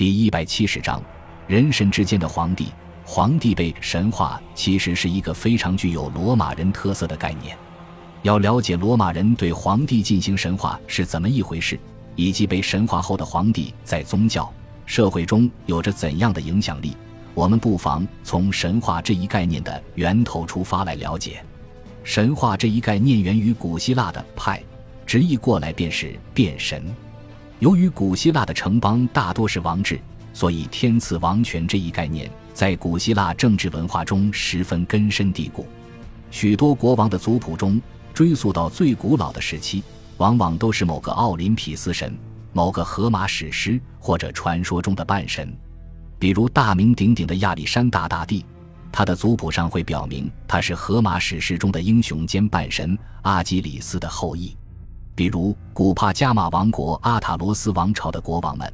[0.00, 1.02] 第一百七十章，
[1.46, 2.68] 人神之间的皇帝。
[3.04, 7.54] 皇帝被神话其实是一个非常具有罗马人特色的概念。
[8.22, 11.78] 要了解罗马人对皇帝进行神话是怎么一回事，
[12.16, 14.50] 以及被神话后的皇帝在宗教
[14.86, 16.96] 社会中有着怎样的影响力，
[17.34, 21.44] 我们不妨从神话这一概念的源头出发来了解。
[22.04, 24.62] 神话这一概念源于古希腊的派，
[25.04, 26.82] 直译过来便是变神。
[27.60, 30.00] 由于古希腊的城邦大多是王制，
[30.32, 32.30] 所以天赐王权这一概念。
[32.54, 35.66] 在古希腊政治文化中十分根深蒂固，
[36.30, 37.80] 许多国王的族谱中
[38.14, 39.82] 追溯到最古老的时期，
[40.16, 42.18] 往往都是某个奥林匹斯神、
[42.54, 45.54] 某个荷马史诗或者传说中的半神。
[46.18, 48.44] 比如大名鼎鼎的亚历山大大帝，
[48.90, 54.56] 他的族谱上会表明他是荷马史诗中的英雄兼半神阿基里斯的后裔。
[55.20, 58.72] 比如古帕加马王国阿塔罗斯王朝的国王们。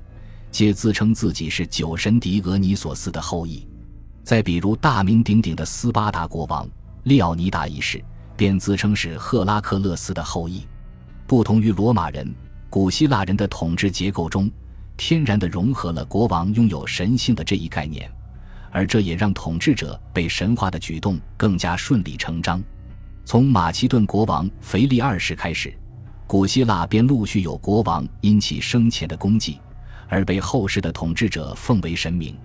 [0.52, 3.66] 皆自称自己是酒神狄俄尼索斯的后裔，
[4.22, 6.64] 再比如大名鼎鼎的斯巴达国王
[7.02, 8.00] 利奥尼达一世，
[8.36, 10.64] 便自称是赫拉克勒斯的后裔。
[11.26, 12.32] 不同于罗马人，
[12.70, 14.48] 古希腊人的统治结构中，
[14.96, 18.08] 天然地融合了国王拥有神性的这一概念，
[18.70, 22.62] 而这也让统治者被神话的举动更加顺理成章。
[23.24, 25.76] 从马其顿国王腓力二世开始，
[26.26, 29.60] 古希腊便陆续有国王因其生前的功绩。
[30.08, 32.36] 而被后世的统治者奉为神明，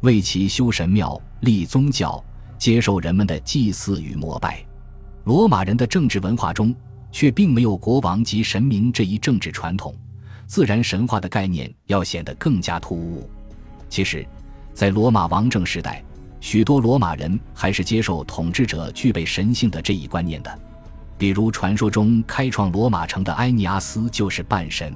[0.00, 2.22] 为其修神庙、立宗教、
[2.58, 4.62] 接受人们的祭祀与膜拜。
[5.24, 6.74] 罗马人的政治文化中
[7.10, 9.94] 却并没有国王及神明这一政治传统，
[10.46, 13.26] 自然神话的概念要显得更加突兀。
[13.88, 14.26] 其实，
[14.74, 16.04] 在罗马王政时代，
[16.38, 20.58] 许多罗马人还是接受统治者具备神性的这一观念的，
[21.20, 24.90] 比如传说中开创罗马城的埃尼阿斯就是半神。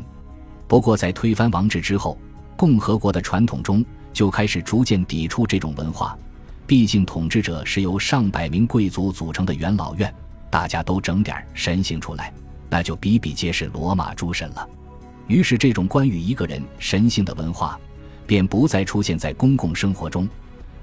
[0.67, 2.17] 不过，在推翻王制之后，
[2.57, 6.17] 共和国的传统中就开始逐渐抵触这种文化。
[6.67, 10.11] 毕竟，统治者是由上百名贵族组成的元老院，
[10.49, 12.33] 大家都整点神性出来，
[12.71, 14.67] 那就比比皆是罗马诸神了。
[15.27, 17.79] 于是，这种关于一个人神性的文化
[18.27, 20.27] 便不再出现在公共生活中，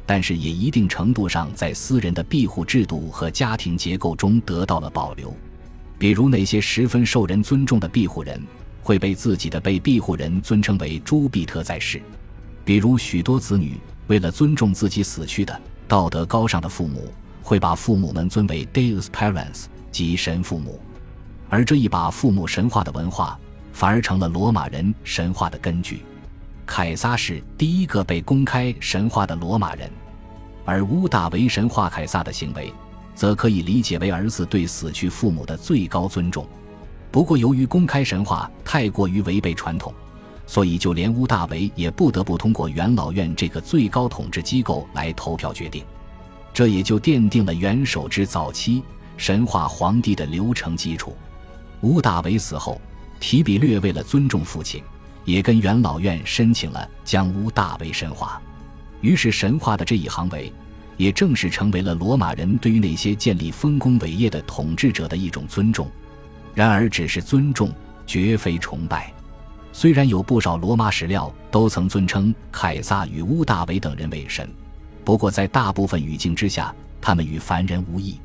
[0.06, 5.34] 但是也一定程度上在私人的庇护制度和家庭结构中得到了保留。
[5.98, 8.42] 比如，那些十分受人尊重的庇护人。
[8.84, 12.02] 会被自己的被庇护人尊称为朱庇特在世，
[12.66, 17.08] 比如许多子女为了尊重自己死去的道德高尚的父母，
[17.44, 20.82] 会把父母们尊为 Deus Parents，即神父母。
[21.48, 23.40] 而这一把父母神话的文化，
[23.72, 26.02] 反而成了罗马人神话的根据。
[26.74, 29.92] 凯撒是第一个被公开神话的罗马人，
[30.64, 32.74] 而乌大维神话凯撒的行为，
[33.14, 36.48] 则可以理解为儿子对死去父母的最高尊重。
[37.12, 39.94] 不过，由于公开神话太过于违背传统，
[40.48, 45.84] 所以就连屋大维也不得不通过元老院这个最高统治机构来投票决定。
[46.54, 48.82] 这也就奠定了元首之早期
[49.18, 51.18] 神话皇帝的流程基础。
[51.82, 52.80] 屋大维死后，
[53.20, 54.82] 提比略为了尊重父亲，
[55.26, 58.42] 也跟元老院申请了将屋大维神化。
[59.02, 60.52] 于是，神话的这一行为，
[60.98, 65.90] 也正式成为了罗马人对于那些建立丰功伟业的统治者的一种尊重。
[66.54, 67.72] 然而，只是尊重，
[68.06, 69.12] 绝非崇拜。
[69.74, 74.48] 虽然有不少罗马史料都曾尊称凯撒与乌大维等人为神，
[75.06, 78.20] 不过在大部分语境之下，他们与凡人无异。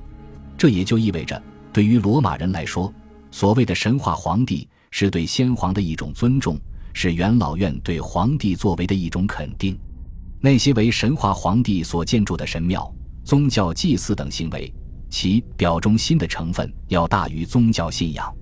[0.59, 1.41] 这也就意味着，
[1.73, 2.93] 对于罗马人来说，
[3.31, 6.59] 所谓的神话皇帝是对先皇的一种尊重，
[6.99, 9.79] 是元老院对皇帝作为的一种肯定。
[10.41, 12.91] 那些为神话皇帝所建筑的神庙、
[13.23, 14.73] 宗教祭祀等行为。
[15.11, 18.35] 其表忠心的成分要大于宗教信仰。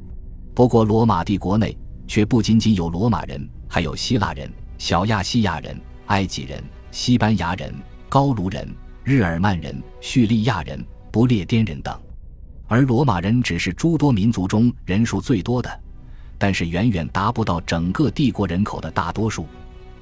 [0.55, 1.77] 不过，罗马帝国内
[2.07, 4.49] 却不仅仅有罗马人，还有希腊人、
[4.79, 7.75] 小亚细亚人、埃及人、西班牙人、
[8.09, 8.73] 高卢人、
[9.03, 12.01] 日耳曼人、叙利亚人、不列颠人等。
[12.69, 15.81] 而罗马人只是诸多民族中人数最多的，
[16.44, 19.47] 但是远远达不到整个帝国人口的大多数。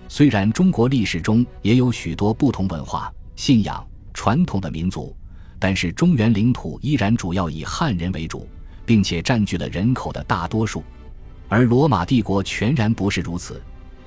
[0.09, 5.17] 虽然中国历史中也有许多不同文化、信仰、传统的民族。
[5.61, 8.49] 但是中原领土依然主要以汉人为主，
[8.85, 10.83] 并且占据了人口的大多数，
[11.49, 13.63] 而罗马帝国全然不是如此，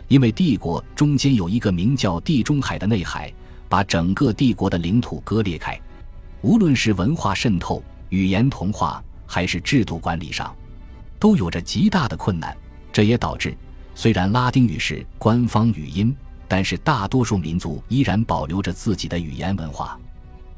[0.09, 3.33] 因为帝国中间有一个名叫地中海的内海，
[3.69, 5.79] 把整个帝国的领土割裂开。
[6.41, 10.53] 无论是文化渗透、语言同化，还是制度管理上，
[11.25, 12.55] 都有着极大的困难。
[12.93, 13.57] 这也导致，
[13.95, 16.15] 虽然拉丁语是官方语音，
[16.47, 19.99] 但是大多数民族依然保留着自己的语言文化。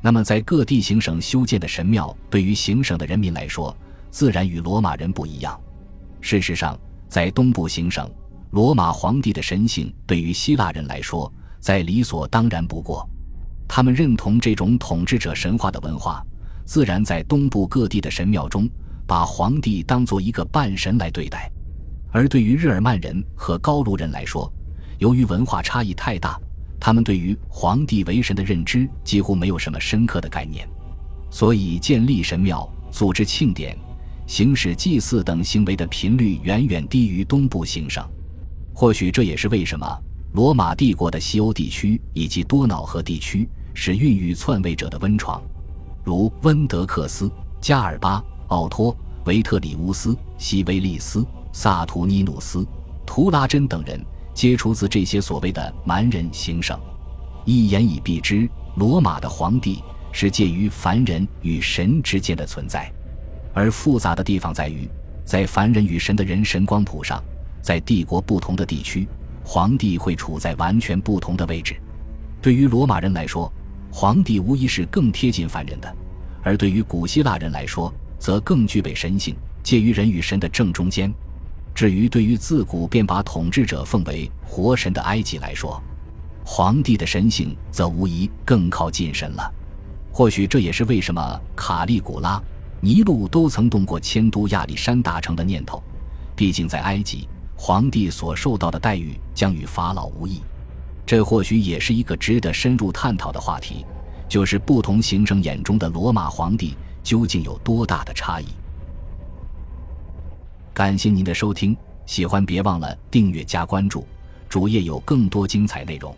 [0.01, 3.73] 那么，在各地行省修建的神庙，对于行省的人民来说，
[4.11, 5.57] 自然与罗马人不一样。
[6.19, 6.77] 事实上，
[7.07, 8.05] 在东部行省，
[8.51, 11.31] 罗马皇帝的神性对于希腊人来说
[11.61, 13.09] 再理所当然不过，
[13.69, 16.21] 他们认同这种统治者神话的文化，
[16.65, 18.69] 自然在东部各地的神庙中
[19.07, 21.49] 把皇帝当做一个半神来对待。
[22.11, 24.51] 而对于日耳曼人和高卢人来说，
[24.99, 26.39] 由于文化差异太大，
[26.79, 30.67] 他们对于皇帝为神的认知几乎没有什么深刻的概念，
[31.29, 33.77] 所以建立神庙、组织庆典、
[34.25, 38.05] 行使祭祀等行为的频率远远低于东部行省。
[38.73, 39.87] 或许这也是为什么
[40.33, 45.41] 罗马帝国的西欧地区以及多瑙河地区是孕育篡位者的温床，
[46.03, 48.95] 如温德克斯、加尔巴、奥托、
[49.25, 52.65] 维特里乌斯、西维利斯、萨图尼努斯、
[53.05, 54.03] 图拉真等人。
[54.33, 56.79] 皆出自这些所谓的蛮人行省，
[57.43, 62.87] 一言以蔽之，罗马的皇帝是介于凡人与神之间的存在，
[63.51, 64.87] 而复杂的地方在于，
[65.25, 67.19] 在凡人与神的人神光谱上，
[67.63, 69.07] 在帝国不同的地区，
[69.43, 71.75] 皇帝会处在完全不同的位置。
[72.39, 73.51] 对于罗马人来说，
[73.91, 75.89] 皇帝无疑是更贴近凡人的；
[76.43, 81.13] 而对于古希腊人来说，则更具备神性，介于人与神的正中间。
[81.73, 85.81] 至于对于自古便把统治者奉为活神的埃及来说，
[86.43, 89.53] 皇帝的神性则无疑更靠近神了。
[90.11, 92.41] 或许这也是为什么卡利古拉、
[92.81, 95.83] 尼禄都曾动过迁都亚历山大城的念头。
[96.35, 100.41] 毕竟在埃及，皇帝所受到的待遇将与法老无异。
[101.05, 103.85] 这或许也是一个值得深入探讨的话题，
[104.27, 106.75] 就是不同行省眼中的罗马皇帝
[107.07, 108.47] 究竟有多大的差异。
[110.73, 111.73] 感谢您的收听，
[112.05, 114.05] 喜欢别忘了订阅加关注，
[114.49, 116.13] 主页有更多精彩内容。